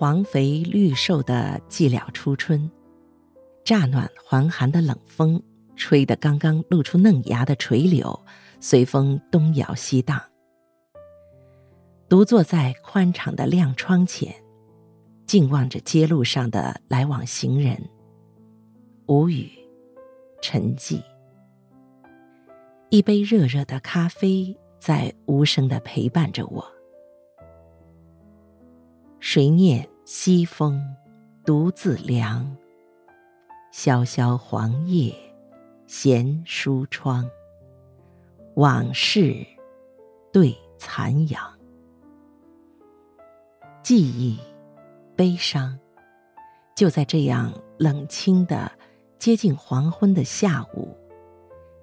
[0.00, 2.70] 黄肥绿瘦的寂寥初春，
[3.62, 5.42] 乍暖还寒的冷风，
[5.76, 8.18] 吹得刚刚露出嫩芽的垂柳，
[8.60, 10.18] 随风东摇西荡。
[12.08, 14.34] 独坐在宽敞的亮窗前，
[15.26, 17.78] 静望着街路上的来往行人，
[19.06, 19.50] 无语，
[20.40, 21.02] 沉寂。
[22.88, 26.66] 一杯热热的咖啡在无声的陪伴着我。
[29.22, 30.82] 谁念西风
[31.44, 32.56] 独自凉？
[33.70, 35.14] 萧萧黄叶
[35.86, 37.28] 闲书窗。
[38.56, 39.46] 往事
[40.32, 41.40] 对残阳。
[43.82, 44.38] 记忆，
[45.16, 45.78] 悲伤，
[46.74, 48.70] 就在这样冷清的、
[49.18, 50.96] 接近黄昏的下午，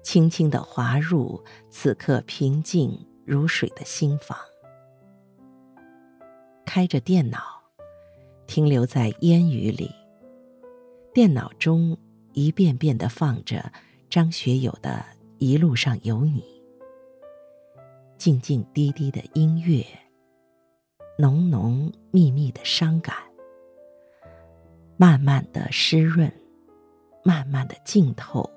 [0.02, 4.38] 轻轻的滑入此刻平静如水的心房。
[6.64, 7.57] 开着电脑，
[8.48, 9.88] 停留在烟雨里。
[11.14, 11.96] 电脑中
[12.32, 13.72] 一遍遍的放着
[14.10, 14.90] 张学友的
[15.38, 16.40] 《一路上有你》，
[18.16, 19.84] 静静滴滴的音乐。
[21.20, 23.12] 浓浓密密的伤感，
[24.96, 26.32] 慢慢的湿润，
[27.24, 28.48] 慢慢的浸透，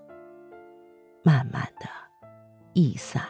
[1.24, 1.88] 慢慢的
[2.74, 3.24] 溢散。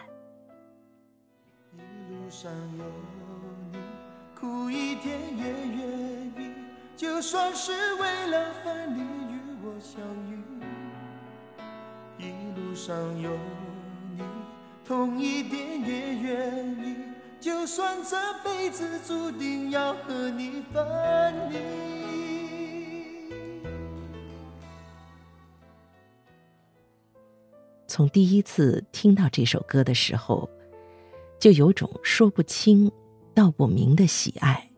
[1.73, 2.83] 一路上有
[3.71, 3.77] 你，
[4.35, 5.70] 苦一点也，
[7.01, 9.99] 就算是为了分离与我相
[10.29, 10.37] 遇。
[12.19, 13.31] 一路上有
[14.15, 14.21] 你，
[14.85, 16.97] 痛一点也愿意。
[17.39, 21.57] 就算这辈子注定要和你分离。
[27.87, 30.47] 从第一次听到这首歌的时候，
[31.39, 32.91] 就有种说不清
[33.33, 34.69] 道不明的喜爱，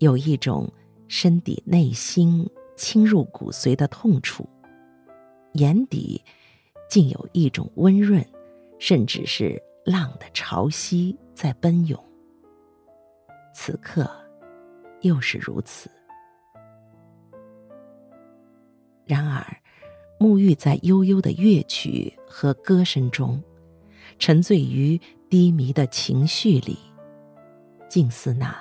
[0.00, 0.70] 有一种
[1.08, 4.48] 身体内心侵入骨髓的痛楚，
[5.54, 6.22] 眼底
[6.88, 8.24] 竟有一种温润，
[8.78, 11.16] 甚至是浪的潮汐。
[11.34, 11.96] 在奔涌，
[13.54, 14.10] 此刻
[15.02, 15.88] 又是如此。
[19.06, 19.46] 然而，
[20.18, 23.40] 沐浴在悠悠的乐曲和歌声中，
[24.18, 26.76] 沉醉于低迷的情绪里，
[27.88, 28.52] 竟似那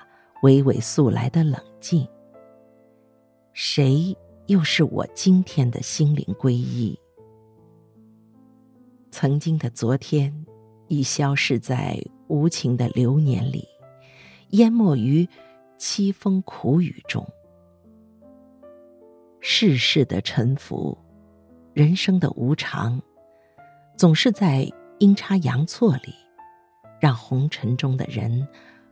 [0.44, 2.08] 娓娓诉来的冷静。
[3.60, 6.96] 谁又是我今天的心灵皈依？
[9.10, 10.46] 曾经的昨天，
[10.90, 12.00] 已消逝在。
[12.28, 13.68] 无情的流年里，
[14.50, 15.28] 淹没于
[15.80, 17.28] 凄风苦雨中。
[19.40, 20.96] 世事的沉浮，
[21.74, 23.02] 人生的无常，
[23.98, 26.14] 总是在阴差阳错里，
[27.00, 28.48] 让红尘中的人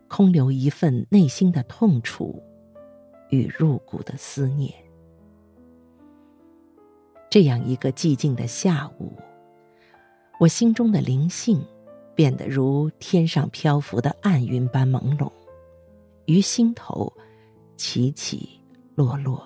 [0.07, 2.41] 空留一份内心的痛楚
[3.35, 4.73] 与入骨的思念。
[7.29, 9.11] 这样一个寂静的下午，
[10.39, 11.61] 我心中的灵性。
[12.15, 15.29] 变得如天上漂浮的暗云般朦胧，
[16.27, 17.11] 于心头
[17.75, 18.57] 起起
[18.95, 19.45] 落落。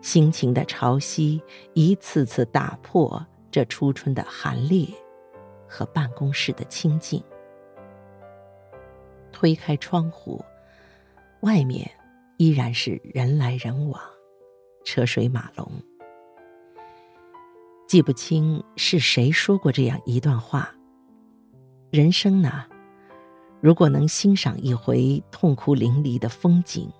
[0.00, 1.38] 心情的潮汐
[1.74, 4.88] 一次次打破这初春的寒冽
[5.68, 7.22] 和办公室的清静。
[9.30, 10.42] 推开窗户，
[11.40, 11.86] 外面
[12.38, 14.00] 依然是人来人往，
[14.84, 15.70] 车水马龙。
[17.86, 20.70] 记不清是谁说过这样一段话。
[21.90, 22.66] 人生呢，
[23.60, 26.90] 如果能欣赏一回痛哭淋漓的风景，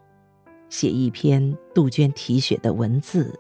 [0.71, 3.39] 写一篇杜鹃啼血的文字，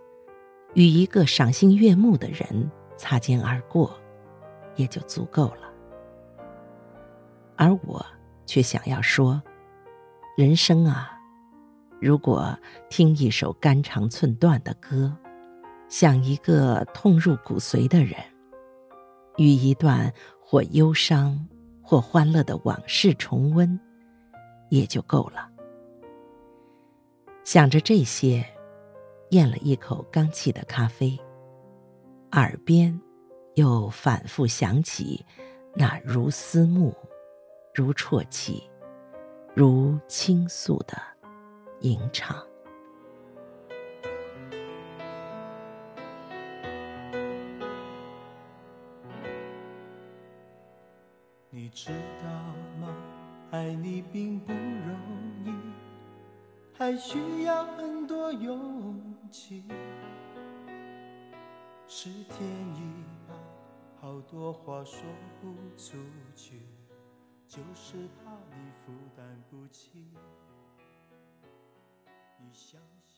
[0.74, 3.98] 与一个赏心悦目的人擦肩而过，
[4.74, 5.72] 也就足够了。
[7.56, 8.04] 而我
[8.44, 9.40] 却想要说，
[10.36, 11.15] 人生啊，
[12.00, 12.56] 如果
[12.88, 15.16] 听一首肝肠寸断的歌，
[15.88, 18.16] 想一个痛入骨髓的人，
[19.36, 20.12] 与一段。
[20.48, 21.44] 或忧伤，
[21.82, 23.80] 或欢乐的往事重温，
[24.70, 25.50] 也就够了。
[27.42, 28.46] 想着这些，
[29.30, 31.18] 咽了一口刚沏的咖啡，
[32.30, 32.96] 耳边
[33.56, 35.26] 又反复响起
[35.74, 36.94] 那如思慕、
[37.74, 38.62] 如啜泣、
[39.52, 40.96] 如倾诉的
[41.80, 42.44] 吟唱。
[51.50, 51.90] 你知
[52.22, 52.28] 道
[52.80, 52.94] 吗？
[53.50, 54.98] 爱你并不容
[55.44, 55.52] 易，
[56.76, 59.64] 还需要很多勇气。
[61.86, 63.34] 是天意吧，
[64.00, 65.02] 好多话说
[65.40, 65.96] 不出
[66.34, 66.60] 去，
[67.46, 70.08] 就是怕你负担不起。
[72.38, 73.15] 你相信